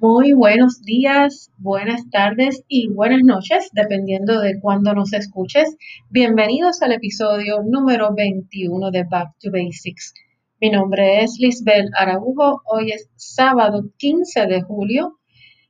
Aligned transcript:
Muy 0.00 0.32
buenos 0.32 0.80
días, 0.82 1.50
buenas 1.58 2.08
tardes 2.10 2.62
y 2.68 2.86
buenas 2.86 3.24
noches, 3.24 3.68
dependiendo 3.72 4.40
de 4.40 4.60
cuándo 4.60 4.94
nos 4.94 5.12
escuches. 5.12 5.76
Bienvenidos 6.08 6.82
al 6.82 6.92
episodio 6.92 7.64
número 7.64 8.14
21 8.14 8.92
de 8.92 9.02
Back 9.02 9.34
to 9.40 9.50
Basics. 9.50 10.14
Mi 10.60 10.70
nombre 10.70 11.24
es 11.24 11.36
Lisbel 11.40 11.90
Araújo. 11.98 12.62
Hoy 12.66 12.92
es 12.92 13.10
sábado 13.16 13.90
15 13.96 14.46
de 14.46 14.62
julio 14.62 15.18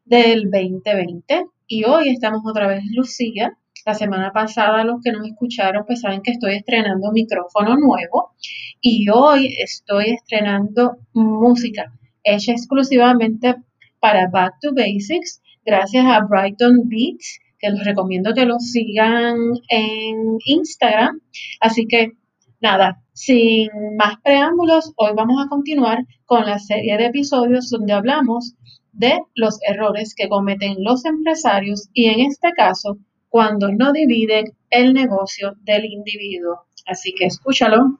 del 0.05 0.51
2020 0.51 1.47
y 1.67 1.85
hoy 1.85 2.11
estamos 2.11 2.43
otra 2.45 2.67
vez 2.67 2.83
Lucía. 2.91 3.57
La 3.87 3.95
semana 3.95 4.31
pasada 4.33 4.85
los 4.85 5.01
que 5.03 5.13
nos 5.13 5.27
escucharon 5.27 5.87
pues 5.87 6.03
saben 6.03 6.21
que 6.21 6.33
estoy 6.33 6.57
estrenando 6.57 7.09
un 7.09 7.15
micrófono 7.15 7.79
nuevo 7.79 8.35
y 8.83 9.09
hoy 9.09 9.57
estoy 9.59 10.11
estrenando 10.11 10.99
música 11.15 11.95
hecha 12.23 12.53
exclusivamente 12.53 13.55
para 14.01 14.29
Back 14.29 14.55
to 14.61 14.71
Basics, 14.75 15.43
gracias 15.65 16.05
a 16.07 16.21
Brighton 16.21 16.89
Beats, 16.89 17.41
que 17.59 17.71
les 17.71 17.85
recomiendo 17.85 18.33
que 18.35 18.47
lo 18.47 18.59
sigan 18.59 19.37
en 19.69 20.39
Instagram. 20.45 21.21
Así 21.61 21.87
que 21.87 22.13
nada, 22.61 23.03
sin 23.13 23.69
más 23.97 24.17
preámbulos, 24.23 24.93
hoy 24.97 25.13
vamos 25.17 25.45
a 25.45 25.49
continuar 25.49 26.05
con 26.27 26.47
la 26.47 26.59
serie 26.59 26.97
de 26.97 27.07
episodios 27.07 27.71
donde 27.71 27.93
hablamos 27.93 28.55
de 28.93 29.21
los 29.35 29.59
errores 29.67 30.15
que 30.15 30.29
cometen 30.29 30.77
los 30.79 31.05
empresarios 31.05 31.89
y 31.93 32.07
en 32.07 32.21
este 32.21 32.53
caso 32.53 32.99
cuando 33.29 33.71
no 33.73 33.93
dividen 33.93 34.47
el 34.71 34.95
negocio 34.95 35.55
del 35.63 35.85
individuo. 35.85 36.67
Así 36.87 37.13
que 37.15 37.27
escúchalo. 37.27 37.99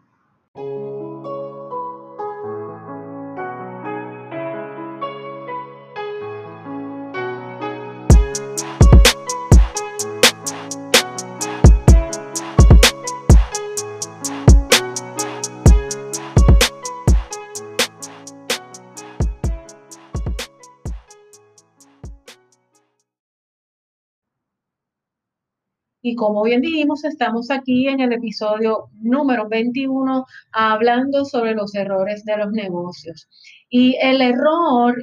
Y 26.01 26.15
como 26.15 26.43
bien 26.45 26.61
dijimos, 26.61 27.05
estamos 27.05 27.51
aquí 27.51 27.89
en 27.89 28.01
el 28.01 28.13
episodio 28.13 28.89
número 29.01 29.49
21 29.49 30.25
hablando 30.53 31.25
sobre 31.25 31.55
los 31.55 31.75
errores 31.75 32.25
de 32.25 32.37
los 32.37 32.53
negocios. 32.53 33.29
Y 33.69 33.97
el 34.01 34.21
error 34.21 34.97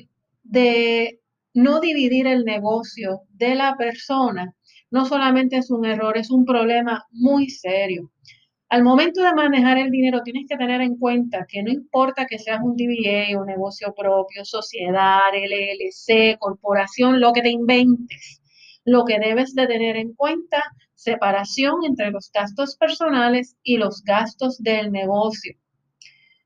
de 0.43 1.19
no 1.53 1.79
dividir 1.79 2.27
el 2.27 2.45
negocio 2.45 3.21
de 3.29 3.55
la 3.55 3.75
persona 3.77 4.53
no 4.91 5.05
solamente 5.05 5.57
es 5.57 5.71
un 5.71 5.85
error, 5.85 6.17
es 6.17 6.31
un 6.31 6.45
problema 6.45 7.03
muy 7.11 7.49
serio. 7.49 8.11
Al 8.69 8.83
momento 8.83 9.21
de 9.21 9.33
manejar 9.33 9.77
el 9.77 9.91
dinero 9.91 10.21
tienes 10.23 10.45
que 10.49 10.57
tener 10.57 10.81
en 10.81 10.97
cuenta 10.97 11.45
que 11.47 11.61
no 11.61 11.71
importa 11.71 12.25
que 12.25 12.39
seas 12.39 12.61
un 12.63 12.75
DBA, 12.75 13.39
un 13.39 13.45
negocio 13.45 13.93
propio, 13.95 14.43
sociedad, 14.43 15.19
LLC, 15.33 16.37
corporación, 16.39 17.19
lo 17.19 17.31
que 17.33 17.41
te 17.41 17.49
inventes, 17.49 18.41
lo 18.85 19.03
que 19.03 19.19
debes 19.19 19.55
de 19.55 19.67
tener 19.67 19.97
en 19.97 20.13
cuenta 20.13 20.63
separación 20.93 21.83
entre 21.85 22.11
los 22.11 22.31
gastos 22.31 22.77
personales 22.77 23.57
y 23.63 23.77
los 23.77 24.03
gastos 24.03 24.57
del 24.59 24.91
negocio. 24.91 25.55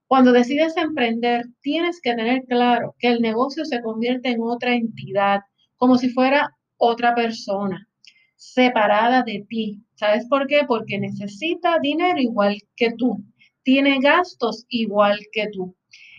Cuando 0.07 0.31
decides 0.31 0.75
emprender, 0.77 1.45
tienes 1.61 2.01
que 2.01 2.15
tener 2.15 2.43
claro 2.45 2.95
que 2.97 3.09
el 3.09 3.21
negocio 3.21 3.63
se 3.65 3.81
convierte 3.81 4.29
en 4.29 4.41
otra 4.41 4.73
entidad, 4.73 5.41
como 5.77 5.97
si 5.97 6.09
fuera 6.09 6.57
otra 6.77 7.13
persona, 7.13 7.87
separada 8.35 9.21
de 9.21 9.45
ti. 9.47 9.83
¿Sabes 9.95 10.25
por 10.27 10.47
qué? 10.47 10.61
Porque 10.67 10.97
necesita 10.97 11.77
dinero 11.79 12.19
igual 12.19 12.57
que 12.75 12.91
tú, 12.97 13.23
tiene 13.63 13.99
gastos 13.99 14.65
igual 14.69 15.19
que 15.31 15.47
tú 15.51 15.75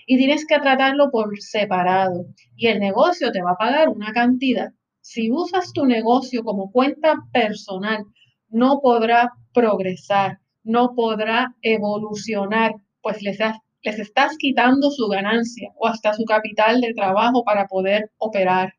y 0.06 0.19
tienes 0.19 0.47
que 0.47 0.58
tratarlo 0.58 1.10
por 1.10 1.41
separado 1.41 2.26
y 2.56 2.66
el 2.66 2.81
negocio 2.81 3.32
te 3.32 3.42
va 3.42 3.52
a 3.52 3.56
pagar 3.56 3.88
una 3.88 4.12
cantidad. 4.12 4.70
Si 5.03 5.31
usas 5.31 5.72
tu 5.72 5.87
negocio 5.87 6.44
como 6.44 6.71
cuenta 6.71 7.15
personal 7.33 8.05
no 8.50 8.81
podrá 8.81 9.33
progresar, 9.55 10.38
no 10.62 10.94
podrá 10.94 11.55
evolucionar, 11.62 12.75
pues 13.03 13.22
les, 13.22 13.38
estás 13.83 14.37
quitando 14.37 14.91
su 14.91 15.09
ganancia 15.09 15.71
o 15.77 15.87
hasta 15.87 16.12
su 16.12 16.25
capital 16.25 16.81
de 16.81 16.93
trabajo 16.94 17.44
para 17.44 17.66
poder 17.66 18.11
operar. 18.19 18.75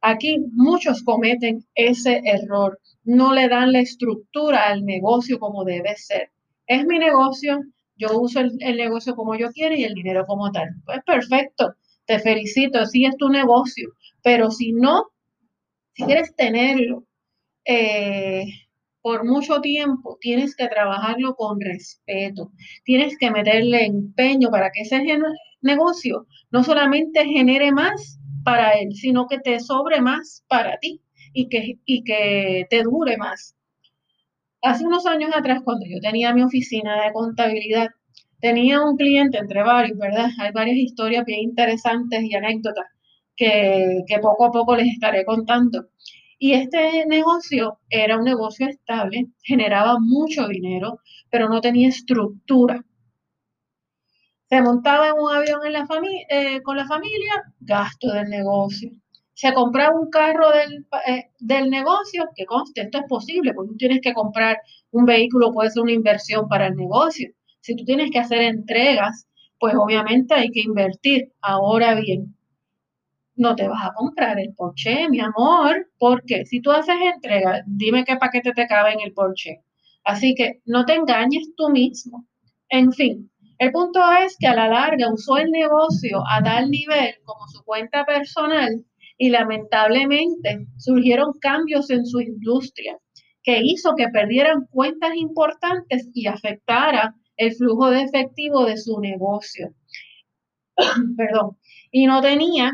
Aquí 0.00 0.38
muchos 0.52 1.02
cometen 1.02 1.66
ese 1.74 2.22
error, 2.24 2.78
no 3.04 3.34
le 3.34 3.48
dan 3.48 3.72
la 3.72 3.80
estructura 3.80 4.68
al 4.68 4.84
negocio 4.84 5.38
como 5.38 5.64
debe 5.64 5.96
ser. 5.96 6.30
Es 6.66 6.86
mi 6.86 6.98
negocio, 6.98 7.60
yo 7.96 8.18
uso 8.18 8.40
el, 8.40 8.52
el 8.60 8.76
negocio 8.76 9.16
como 9.16 9.36
yo 9.36 9.50
quiero 9.50 9.74
y 9.74 9.84
el 9.84 9.94
dinero 9.94 10.24
como 10.26 10.50
tal. 10.52 10.68
Pues 10.86 11.00
perfecto, 11.04 11.74
te 12.06 12.20
felicito, 12.20 12.86
sí 12.86 13.04
es 13.04 13.16
tu 13.16 13.28
negocio, 13.28 13.90
pero 14.22 14.50
si 14.50 14.72
no, 14.72 15.08
si 15.98 16.04
quieres 16.04 16.32
tenerlo, 16.36 17.04
eh, 17.64 18.44
por 19.02 19.24
mucho 19.24 19.60
tiempo, 19.60 20.16
tienes 20.20 20.54
que 20.54 20.68
trabajarlo 20.68 21.34
con 21.34 21.60
respeto, 21.60 22.52
tienes 22.84 23.18
que 23.18 23.32
meterle 23.32 23.84
empeño 23.84 24.48
para 24.50 24.70
que 24.70 24.82
ese 24.82 25.02
negocio 25.60 26.26
no 26.52 26.62
solamente 26.62 27.24
genere 27.24 27.72
más 27.72 28.20
para 28.44 28.74
él, 28.74 28.94
sino 28.94 29.26
que 29.26 29.40
te 29.40 29.58
sobre 29.58 30.00
más 30.00 30.44
para 30.48 30.78
ti 30.78 31.00
y 31.32 31.48
que, 31.48 31.78
y 31.84 32.04
que 32.04 32.66
te 32.70 32.84
dure 32.84 33.16
más. 33.16 33.56
Hace 34.62 34.86
unos 34.86 35.04
años 35.04 35.30
atrás, 35.34 35.62
cuando 35.64 35.84
yo 35.86 35.98
tenía 36.00 36.32
mi 36.32 36.42
oficina 36.42 37.04
de 37.04 37.12
contabilidad, 37.12 37.88
tenía 38.40 38.82
un 38.82 38.96
cliente 38.96 39.38
entre 39.38 39.64
varios, 39.64 39.98
¿verdad? 39.98 40.30
Hay 40.38 40.52
varias 40.52 40.76
historias 40.76 41.24
bien 41.24 41.40
interesantes 41.40 42.22
y 42.22 42.34
anécdotas 42.36 42.86
que, 43.38 44.18
poco 44.20 44.46
a 44.46 44.52
poco 44.52 44.76
les 44.76 44.88
estaré 44.88 45.24
contando. 45.24 45.86
Y 46.38 46.52
este 46.52 47.06
negocio 47.06 47.80
era 47.88 48.18
un 48.18 48.24
negocio 48.24 48.68
estable, 48.68 49.26
generaba 49.42 49.96
mucho 50.00 50.48
dinero, 50.48 51.00
pero 51.30 51.48
no 51.48 51.60
tenía 51.60 51.88
estructura. 51.88 52.84
Se 54.48 54.62
montaba 54.62 55.08
en 55.08 55.14
un 55.18 55.32
avión 55.32 55.60
en 55.66 55.72
la 55.72 55.86
eh, 56.30 56.62
con 56.62 56.76
la 56.76 56.86
familia, 56.86 57.44
gasto 57.60 58.12
del 58.12 58.28
negocio. 58.28 58.90
Se 59.34 59.52
compraba 59.54 59.98
un 59.98 60.10
carro 60.10 60.50
del, 60.50 60.86
eh, 61.06 61.30
del 61.38 61.70
negocio, 61.70 62.28
que 62.34 62.44
conste, 62.46 62.82
esto 62.82 62.98
es 62.98 63.04
posible, 63.08 63.52
porque 63.54 63.70
tú 63.70 63.76
tienes 63.76 64.00
que 64.00 64.14
comprar 64.14 64.58
un 64.90 65.04
vehículo, 65.04 65.52
puede 65.52 65.70
ser 65.70 65.82
una 65.82 65.92
inversión 65.92 66.48
para 66.48 66.68
el 66.68 66.76
negocio. 66.76 67.30
Si 67.60 67.76
tú 67.76 67.84
tienes 67.84 68.10
que 68.10 68.18
hacer 68.20 68.42
entregas, 68.42 69.28
pues 69.60 69.74
obviamente 69.76 70.34
hay 70.34 70.50
que 70.50 70.60
invertir. 70.60 71.32
Ahora 71.40 71.94
bien, 71.94 72.37
no 73.38 73.54
te 73.54 73.68
vas 73.68 73.84
a 73.84 73.94
comprar 73.94 74.38
el 74.38 74.54
Porsche, 74.54 75.08
mi 75.08 75.20
amor, 75.20 75.88
porque 75.98 76.44
si 76.44 76.60
tú 76.60 76.70
haces 76.72 76.96
entrega, 77.14 77.62
dime 77.66 78.04
qué 78.04 78.16
paquete 78.16 78.52
te 78.52 78.66
cabe 78.66 78.92
en 78.92 79.00
el 79.00 79.12
Porsche. 79.12 79.62
Así 80.04 80.34
que 80.34 80.60
no 80.66 80.84
te 80.84 80.94
engañes 80.94 81.54
tú 81.56 81.70
mismo. 81.70 82.26
En 82.68 82.92
fin, 82.92 83.30
el 83.58 83.72
punto 83.72 84.00
es 84.24 84.36
que 84.38 84.48
a 84.48 84.54
la 84.54 84.68
larga 84.68 85.12
usó 85.12 85.36
el 85.36 85.50
negocio 85.50 86.22
a 86.28 86.42
tal 86.42 86.70
nivel 86.70 87.14
como 87.24 87.46
su 87.48 87.62
cuenta 87.64 88.04
personal 88.04 88.84
y 89.16 89.30
lamentablemente 89.30 90.66
surgieron 90.76 91.32
cambios 91.40 91.90
en 91.90 92.06
su 92.06 92.20
industria 92.20 92.98
que 93.42 93.60
hizo 93.62 93.94
que 93.96 94.08
perdieran 94.08 94.66
cuentas 94.70 95.14
importantes 95.14 96.08
y 96.12 96.26
afectara 96.26 97.14
el 97.36 97.54
flujo 97.54 97.90
de 97.90 98.02
efectivo 98.02 98.66
de 98.66 98.76
su 98.76 99.00
negocio. 99.00 99.72
Perdón. 101.16 101.56
Y 101.90 102.06
no 102.06 102.20
tenía 102.20 102.72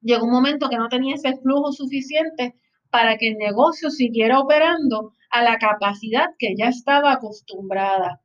llegó 0.00 0.24
un 0.24 0.32
momento 0.32 0.68
que 0.68 0.76
no 0.76 0.88
tenía 0.88 1.14
ese 1.14 1.36
flujo 1.38 1.72
suficiente 1.72 2.54
para 2.90 3.16
que 3.16 3.28
el 3.28 3.36
negocio 3.36 3.90
siguiera 3.90 4.40
operando 4.40 5.12
a 5.30 5.42
la 5.42 5.58
capacidad 5.58 6.30
que 6.38 6.54
ya 6.56 6.68
estaba 6.68 7.12
acostumbrada. 7.12 8.20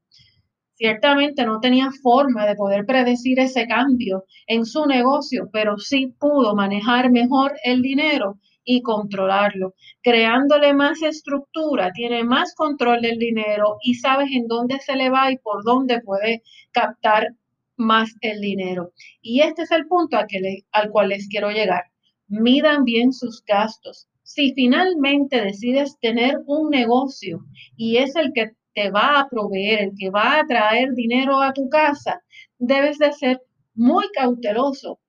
Ciertamente 0.74 1.46
no 1.46 1.62
tenía 1.62 1.90
forma 2.04 2.46
de 2.46 2.56
poder 2.56 2.86
predecir 2.86 3.40
ese 3.40 3.66
cambio 3.66 4.26
en 4.48 4.66
su 4.66 4.86
negocio, 4.86 5.50
pero 5.54 5.78
sí 5.78 6.14
pudo 6.20 6.54
manejar 6.54 7.12
mejor 7.12 7.54
el 7.64 7.82
dinero 7.82 8.40
y 8.66 8.82
controlarlo, 8.82 9.76
creándole 10.02 10.74
más 10.74 11.02
estructura, 11.02 11.94
tiene 11.94 12.24
más 12.24 12.54
control 12.56 13.02
del 13.02 13.20
dinero 13.20 13.78
y 13.84 13.94
sabes 13.94 14.30
en 14.34 14.48
dónde 14.48 14.80
se 14.80 14.96
le 14.96 15.10
va 15.10 15.32
y 15.32 15.38
por 15.38 15.64
dónde 15.64 16.02
puede 16.02 16.42
captar 16.72 17.30
más 17.78 18.14
el 18.22 18.42
dinero. 18.42 18.94
Y 19.22 19.42
este 19.42 19.64
es 19.64 19.72
el 19.72 19.88
punto 19.88 20.18
al, 20.18 20.28
que 20.28 20.64
al 20.72 20.90
cual 20.90 21.10
les 21.10 21.28
quiero 21.28 21.50
llegar. 21.50 21.84
Midan 22.28 22.84
bien 22.84 23.14
sus 23.14 23.44
gastos. 23.46 24.08
Si 24.24 24.54
finalmente 24.54 25.42
decides 25.42 25.98
tener 26.00 26.40
un 26.48 26.70
negocio 26.70 27.46
y 27.78 27.98
es 27.98 28.16
el 28.16 28.32
que 28.34 28.52
te 28.74 28.90
va 28.92 29.20
a 29.20 29.30
proveer, 29.30 29.82
el 29.82 29.92
que 29.98 30.10
va 30.10 30.40
a 30.40 30.46
traer 30.46 30.94
dinero 30.94 31.42
a 31.42 31.54
tu 31.54 31.70
casa, 31.70 32.22
debes 32.58 32.98
de 32.98 33.14
ser 33.14 33.42
muy 33.74 34.06
cauteloso 34.14 35.00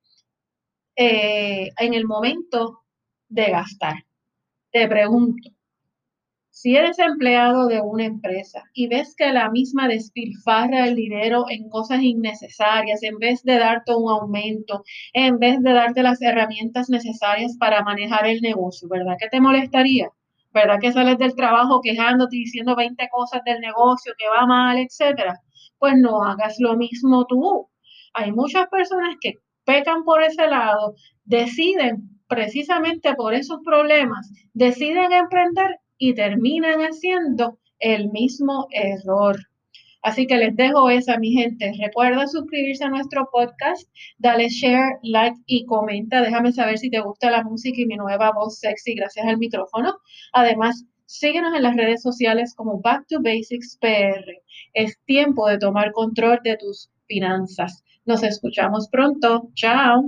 eh, 0.95 1.69
en 1.77 1.93
el 1.93 2.05
momento 2.05 2.81
de 3.29 3.51
gastar. 3.51 4.05
Te 4.71 4.87
pregunto, 4.87 5.49
si 6.67 6.75
eres 6.75 6.99
empleado 6.99 7.67
de 7.67 7.79
una 7.79 8.03
empresa 8.03 8.61
y 8.73 8.89
ves 8.89 9.15
que 9.15 9.31
la 9.31 9.49
misma 9.49 9.87
despilfarra 9.87 10.85
el 10.85 10.97
dinero 10.97 11.45
en 11.47 11.69
cosas 11.69 12.01
innecesarias, 12.01 13.03
en 13.03 13.17
vez 13.19 13.41
de 13.43 13.57
darte 13.57 13.95
un 13.95 14.11
aumento, 14.11 14.83
en 15.13 15.39
vez 15.39 15.61
de 15.61 15.71
darte 15.71 16.03
las 16.03 16.21
herramientas 16.21 16.89
necesarias 16.89 17.55
para 17.57 17.83
manejar 17.83 18.27
el 18.27 18.41
negocio, 18.41 18.89
¿verdad 18.89 19.15
que 19.17 19.29
te 19.29 19.39
molestaría? 19.39 20.09
¿Verdad 20.53 20.77
que 20.81 20.91
sales 20.91 21.17
del 21.17 21.35
trabajo 21.35 21.79
quejándote, 21.81 22.35
diciendo 22.35 22.75
20 22.75 23.07
cosas 23.13 23.41
del 23.45 23.61
negocio 23.61 24.11
que 24.17 24.27
va 24.27 24.45
mal, 24.45 24.77
etcétera? 24.77 25.39
Pues 25.79 25.93
no 25.95 26.21
hagas 26.21 26.57
lo 26.59 26.75
mismo 26.75 27.25
tú. 27.27 27.69
Hay 28.13 28.33
muchas 28.33 28.67
personas 28.67 29.15
que 29.21 29.35
pecan 29.63 30.03
por 30.03 30.21
ese 30.21 30.45
lado, 30.47 30.95
deciden 31.23 32.09
precisamente 32.27 33.15
por 33.15 33.33
esos 33.33 33.59
problemas, 33.63 34.29
deciden 34.53 35.13
emprender 35.13 35.79
y 35.97 36.13
terminan 36.13 36.79
haciendo 36.81 37.59
el 37.79 38.09
mismo 38.09 38.67
error. 38.71 39.37
Así 40.01 40.25
que 40.27 40.37
les 40.37 40.55
dejo 40.55 40.89
esa, 40.89 41.17
mi 41.17 41.31
gente. 41.31 41.73
Recuerda 41.83 42.27
suscribirse 42.27 42.83
a 42.83 42.89
nuestro 42.89 43.27
podcast, 43.31 43.89
dale 44.17 44.47
share, 44.49 44.99
like 45.03 45.37
y 45.45 45.65
comenta. 45.65 46.21
Déjame 46.21 46.51
saber 46.51 46.77
si 46.77 46.89
te 46.89 47.01
gusta 47.01 47.31
la 47.31 47.43
música 47.43 47.81
y 47.81 47.85
mi 47.85 47.97
nueva 47.97 48.31
voz 48.31 48.59
sexy 48.59 48.95
gracias 48.95 49.25
al 49.25 49.37
micrófono. 49.37 49.97
Además, 50.33 50.85
síguenos 51.05 51.53
en 51.55 51.63
las 51.63 51.75
redes 51.75 52.01
sociales 52.01 52.53
como 52.55 52.79
Back 52.79 53.07
to 53.07 53.21
Basics 53.21 53.77
PR. 53.81 54.41
Es 54.73 54.97
tiempo 55.05 55.47
de 55.49 55.57
tomar 55.57 55.91
control 55.91 56.39
de 56.43 56.57
tus 56.57 56.89
finanzas. 57.07 57.83
Nos 58.05 58.23
escuchamos 58.23 58.87
pronto. 58.89 59.49
Chao. 59.55 60.03